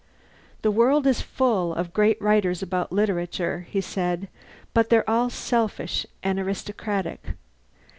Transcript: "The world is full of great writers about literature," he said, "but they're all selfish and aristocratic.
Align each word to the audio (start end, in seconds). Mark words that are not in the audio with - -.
"The 0.63 0.71
world 0.71 1.05
is 1.05 1.21
full 1.21 1.75
of 1.75 1.93
great 1.93 2.19
writers 2.19 2.63
about 2.63 2.91
literature," 2.91 3.67
he 3.69 3.81
said, 3.81 4.29
"but 4.73 4.89
they're 4.89 5.07
all 5.07 5.29
selfish 5.29 6.07
and 6.23 6.39
aristocratic. 6.39 7.35